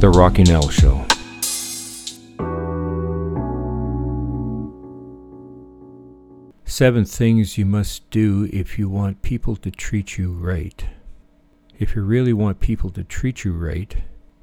[0.00, 1.04] The Rocking Al Show.
[6.64, 10.86] Seven things you must do if you want people to treat you right.
[11.78, 13.94] If you really want people to treat you right,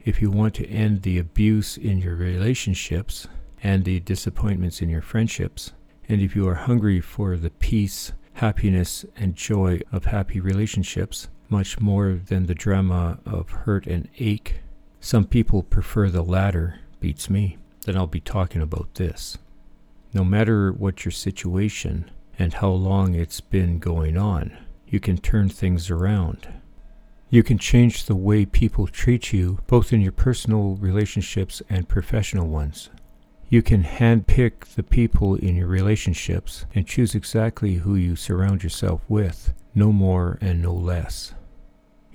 [0.05, 3.27] if you want to end the abuse in your relationships
[3.63, 5.71] and the disappointments in your friendships,
[6.07, 11.79] and if you are hungry for the peace, happiness, and joy of happy relationships, much
[11.79, 14.61] more than the drama of hurt and ache,
[14.99, 19.37] some people prefer the latter, beats me, then I'll be talking about this.
[20.13, 24.57] No matter what your situation and how long it's been going on,
[24.87, 26.47] you can turn things around.
[27.29, 32.47] You can change the way people treat you, both in your personal relationships and professional
[32.47, 32.89] ones.
[33.49, 39.01] You can handpick the people in your relationships and choose exactly who you surround yourself
[39.07, 41.33] with, no more and no less.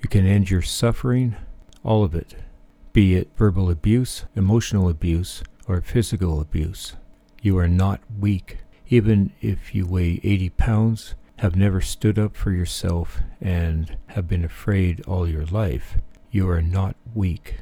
[0.02, 1.36] You can end your suffering,
[1.84, 2.34] all of it,
[2.92, 6.94] be it verbal abuse, emotional abuse, or physical abuse.
[7.40, 12.50] You are not weak, even if you weigh 80 pounds, have never stood up for
[12.50, 15.96] yourself, and have been afraid all your life.
[16.30, 17.60] You are not weak.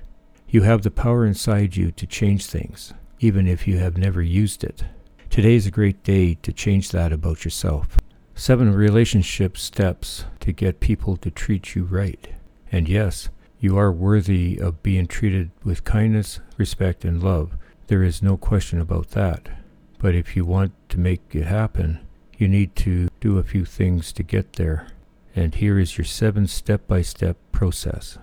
[0.48, 4.64] You have the power inside you to change things, even if you have never used
[4.64, 4.84] it.
[5.30, 7.98] Today is a great day to change that about yourself.
[8.34, 12.28] Seven relationship steps to get people to treat you right.
[12.72, 13.28] And yes,
[13.60, 17.56] you are worthy of being treated with kindness, respect, and love.
[17.88, 19.50] There is no question about that.
[19.98, 22.00] But if you want to make it happen,
[22.38, 24.88] you need to do a few things to get there.
[25.36, 28.16] And here is your seven step by step process.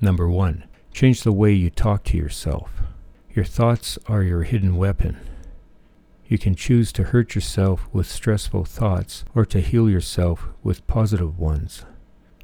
[0.00, 2.80] Number one, change the way you talk to yourself.
[3.34, 5.18] Your thoughts are your hidden weapon.
[6.26, 11.38] You can choose to hurt yourself with stressful thoughts or to heal yourself with positive
[11.38, 11.84] ones.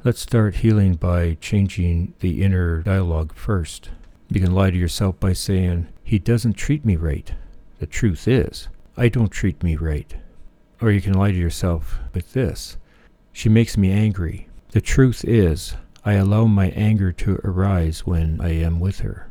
[0.07, 3.91] Let's start healing by changing the inner dialogue first.
[4.29, 7.35] You can lie to yourself by saying, He doesn't treat me right.
[7.81, 10.15] The truth is, I don't treat me right.
[10.81, 12.77] Or you can lie to yourself with this
[13.33, 14.49] She makes me angry.
[14.71, 15.75] The truth is,
[16.05, 19.29] I allow my anger to arise when I am with her.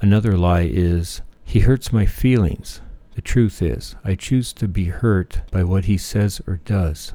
[0.00, 2.80] Another lie is, He hurts my feelings.
[3.16, 7.12] The truth is, I choose to be hurt by what he says or does.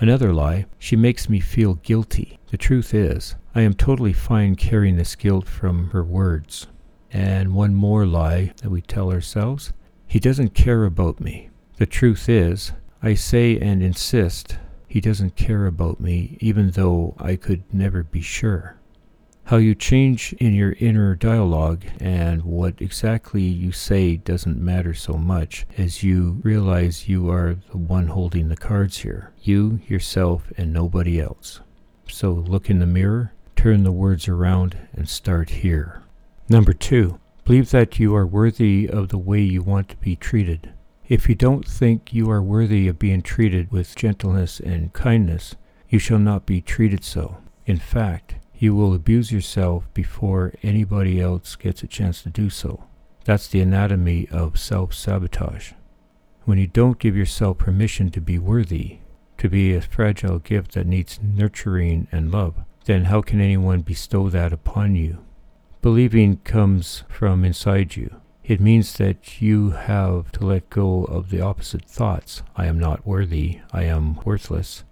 [0.00, 2.38] Another lie, she makes me feel guilty.
[2.50, 6.68] The truth is, I am totally fine carrying this guilt from her words.
[7.10, 9.72] And one more lie that we tell ourselves,
[10.06, 11.50] he doesn't care about me.
[11.78, 12.72] The truth is,
[13.02, 14.58] I say and insist
[14.88, 18.78] he doesn't care about me, even though I could never be sure
[19.48, 25.14] how you change in your inner dialogue and what exactly you say doesn't matter so
[25.14, 29.32] much as you realize you are the one holding the cards here.
[29.40, 31.60] You, yourself, and nobody else.
[32.10, 36.02] So look in the mirror, turn the words around, and start here.
[36.50, 40.74] Number two, believe that you are worthy of the way you want to be treated.
[41.08, 45.54] If you don't think you are worthy of being treated with gentleness and kindness,
[45.88, 47.38] you shall not be treated so.
[47.64, 52.84] In fact, you will abuse yourself before anybody else gets a chance to do so.
[53.24, 55.72] That's the anatomy of self sabotage.
[56.44, 58.98] When you don't give yourself permission to be worthy,
[59.36, 62.54] to be a fragile gift that needs nurturing and love,
[62.86, 65.18] then how can anyone bestow that upon you?
[65.82, 68.20] Believing comes from inside you.
[68.42, 73.06] It means that you have to let go of the opposite thoughts I am not
[73.06, 74.84] worthy, I am worthless,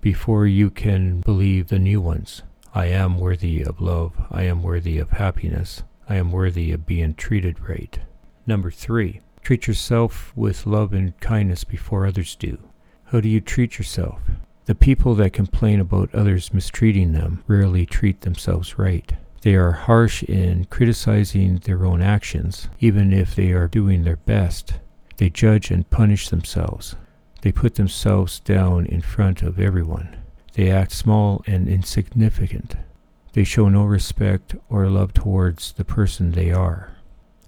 [0.00, 2.42] before you can believe the new ones.
[2.76, 4.14] I am worthy of love.
[4.32, 5.84] I am worthy of happiness.
[6.08, 8.00] I am worthy of being treated right.
[8.48, 12.58] Number three, treat yourself with love and kindness before others do.
[13.04, 14.20] How do you treat yourself?
[14.64, 19.12] The people that complain about others mistreating them rarely treat themselves right.
[19.42, 24.80] They are harsh in criticizing their own actions, even if they are doing their best.
[25.18, 26.96] They judge and punish themselves.
[27.42, 30.23] They put themselves down in front of everyone.
[30.54, 32.76] They act small and insignificant.
[33.32, 36.92] They show no respect or love towards the person they are.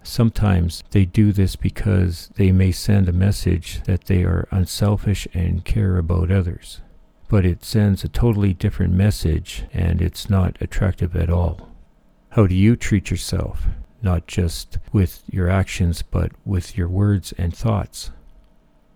[0.03, 5.65] Sometimes they do this because they may send a message that they are unselfish and
[5.65, 6.81] care about others.
[7.29, 11.69] But it sends a totally different message and it's not attractive at all.
[12.31, 13.67] How do you treat yourself?
[14.03, 18.11] Not just with your actions, but with your words and thoughts.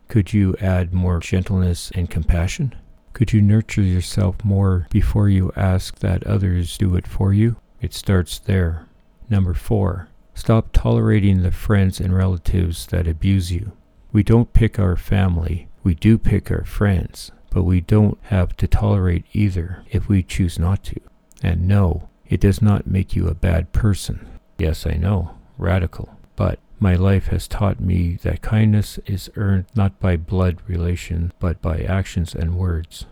[0.09, 2.75] Could you add more gentleness and compassion?
[3.13, 7.57] Could you nurture yourself more before you ask that others do it for you?
[7.81, 8.87] It starts there.
[9.29, 13.73] Number four, stop tolerating the friends and relatives that abuse you.
[14.13, 18.67] We don't pick our family, we do pick our friends, but we don't have to
[18.67, 21.01] tolerate either if we choose not to.
[21.43, 24.27] And no, it does not make you a bad person.
[24.59, 26.17] Yes, I know, radical.
[26.41, 31.61] But my life has taught me that kindness is earned not by blood relation, but
[31.61, 33.05] by actions and words.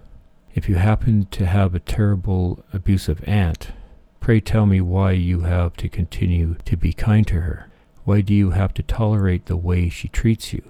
[0.55, 3.73] If you happen to have a terrible, abusive aunt,
[4.19, 7.69] pray tell me why you have to continue to be kind to her.
[8.05, 10.63] Why do you have to tolerate the way she treats you?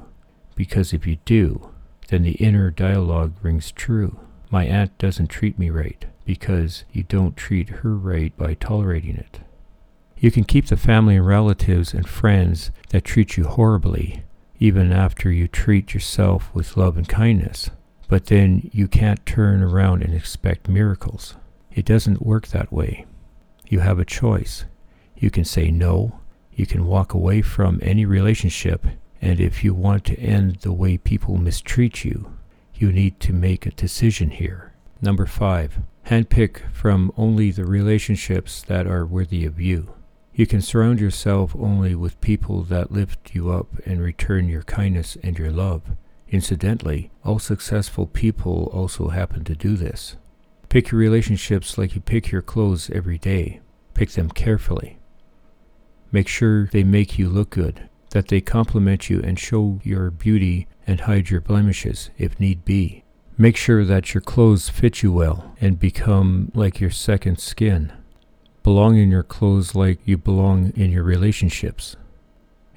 [0.56, 1.70] Because if you do,
[2.08, 4.18] then the inner dialogue rings true.
[4.50, 9.42] My aunt doesn't treat me right because you don't treat her right by tolerating it.
[10.20, 14.24] You can keep the family and relatives and friends that treat you horribly,
[14.58, 17.70] even after you treat yourself with love and kindness.
[18.08, 21.36] But then you can't turn around and expect miracles.
[21.72, 23.06] It doesn't work that way.
[23.68, 24.64] You have a choice.
[25.16, 26.18] You can say no,
[26.52, 28.84] you can walk away from any relationship,
[29.22, 32.32] and if you want to end the way people mistreat you,
[32.74, 34.72] you need to make a decision here.
[35.00, 39.92] Number five, handpick from only the relationships that are worthy of you.
[40.38, 45.18] You can surround yourself only with people that lift you up and return your kindness
[45.20, 45.82] and your love.
[46.28, 50.14] Incidentally, all successful people also happen to do this.
[50.68, 53.58] Pick your relationships like you pick your clothes every day.
[53.94, 55.00] Pick them carefully.
[56.12, 60.68] Make sure they make you look good, that they compliment you and show your beauty
[60.86, 63.02] and hide your blemishes if need be.
[63.36, 67.92] Make sure that your clothes fit you well and become like your second skin.
[68.68, 71.96] Belong in your clothes like you belong in your relationships.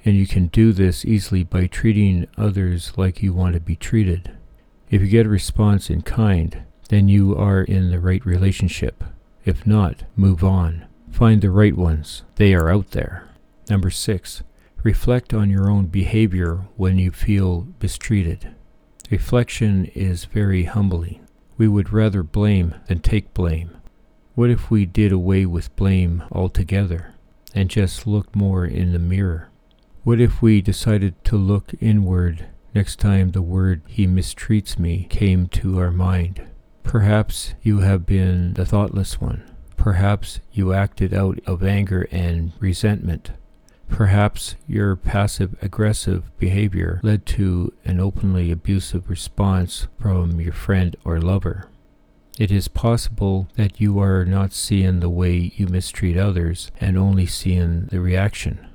[0.06, 4.32] And you can do this easily by treating others like you want to be treated.
[4.88, 9.04] If you get a response in kind, then you are in the right relationship.
[9.44, 10.86] If not, move on.
[11.10, 12.22] Find the right ones.
[12.36, 13.28] They are out there.
[13.68, 14.42] Number six,
[14.82, 18.54] reflect on your own behavior when you feel mistreated.
[19.10, 21.20] Reflection is very humbling.
[21.58, 23.76] We would rather blame than take blame.
[24.34, 27.12] What if we did away with blame altogether
[27.54, 29.50] and just looked more in the mirror?
[30.04, 35.48] What if we decided to look inward next time the word he mistreats me came
[35.48, 36.46] to our mind?
[36.82, 39.44] Perhaps you have been the thoughtless one.
[39.76, 43.32] Perhaps you acted out of anger and resentment.
[43.90, 51.20] Perhaps your passive aggressive behavior led to an openly abusive response from your friend or
[51.20, 51.68] lover.
[52.38, 57.26] It is possible that you are not seeing the way you mistreat others and only
[57.26, 58.66] seeing the reaction.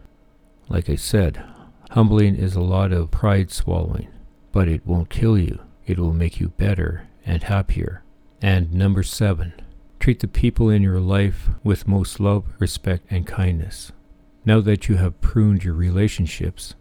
[0.69, 1.44] Like I said,
[1.92, 4.09] humbling is a lot of pride swallowing,
[4.51, 5.59] but it won't kill you.
[5.88, 8.04] It will make you better and happier.
[8.44, 9.54] And number seven,
[10.00, 13.92] treat the people in your life with most love, respect, and kindness.
[14.45, 16.75] Now that you have pruned your relationships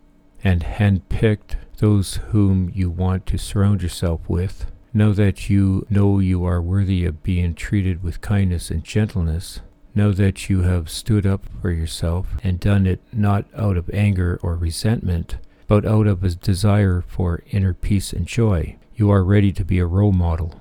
[0.45, 6.45] and handpicked those whom you want to surround yourself with, know that you know you
[6.45, 9.61] are worthy of being treated with kindness and gentleness.
[9.95, 14.39] Know that you have stood up for yourself and done it not out of anger
[14.43, 18.77] or resentment, but out of a desire for inner peace and joy.
[18.95, 20.61] You are ready to be a role model.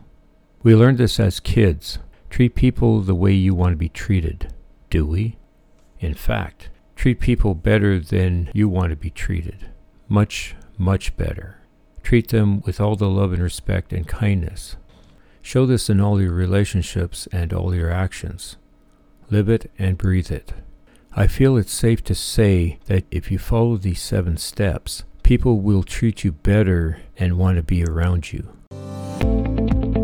[0.64, 2.00] We learned this as kids.
[2.30, 4.54] Treat people the way you want to be treated.
[4.90, 5.38] Do we?
[6.00, 9.68] In fact, Treat people better than you want to be treated.
[10.08, 11.60] Much, much better.
[12.06, 14.76] Treat them with all the love and respect and kindness.
[15.42, 18.58] Show this in all your relationships and all your actions.
[19.32, 20.54] Live it and breathe it.
[21.16, 25.82] I feel it's safe to say that if you follow these seven steps, people will
[25.82, 28.56] treat you better and want to be around you.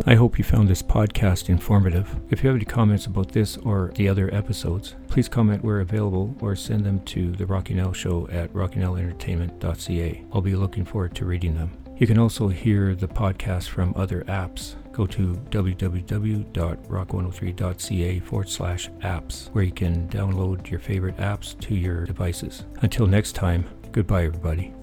[0.08, 2.20] I hope you found this podcast informative.
[2.32, 6.36] If you have any comments about this or the other episodes, please comment where available
[6.42, 10.26] or send them to the Rocking Al Show at rockingalentertainment.ca.
[10.34, 11.78] I'll be looking forward to reading them.
[12.02, 14.74] You can also hear the podcast from other apps.
[14.92, 22.08] Go to www.rock103.ca forward slash apps, where you can download your favorite apps to your
[22.08, 22.66] devices.
[22.82, 24.74] Until next time, goodbye, everybody.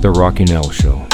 [0.00, 1.06] The Rocking Al Show.